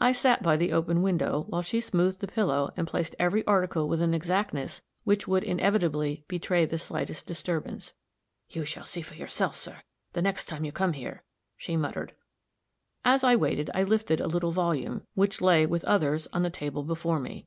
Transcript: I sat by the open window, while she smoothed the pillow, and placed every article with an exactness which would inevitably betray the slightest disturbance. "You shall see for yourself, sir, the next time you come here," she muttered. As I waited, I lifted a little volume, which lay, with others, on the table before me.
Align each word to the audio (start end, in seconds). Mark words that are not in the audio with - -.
I 0.00 0.10
sat 0.10 0.42
by 0.42 0.56
the 0.56 0.72
open 0.72 1.00
window, 1.00 1.44
while 1.48 1.62
she 1.62 1.80
smoothed 1.80 2.18
the 2.18 2.26
pillow, 2.26 2.72
and 2.76 2.88
placed 2.88 3.14
every 3.20 3.44
article 3.46 3.88
with 3.88 4.00
an 4.02 4.12
exactness 4.12 4.82
which 5.04 5.28
would 5.28 5.44
inevitably 5.44 6.24
betray 6.26 6.64
the 6.64 6.76
slightest 6.76 7.24
disturbance. 7.26 7.94
"You 8.50 8.64
shall 8.64 8.84
see 8.84 9.00
for 9.00 9.14
yourself, 9.14 9.54
sir, 9.54 9.82
the 10.12 10.22
next 10.22 10.46
time 10.46 10.64
you 10.64 10.72
come 10.72 10.94
here," 10.94 11.22
she 11.56 11.76
muttered. 11.76 12.16
As 13.04 13.22
I 13.22 13.36
waited, 13.36 13.70
I 13.72 13.84
lifted 13.84 14.18
a 14.20 14.26
little 14.26 14.50
volume, 14.50 15.06
which 15.14 15.40
lay, 15.40 15.66
with 15.66 15.84
others, 15.84 16.26
on 16.32 16.42
the 16.42 16.50
table 16.50 16.82
before 16.82 17.20
me. 17.20 17.46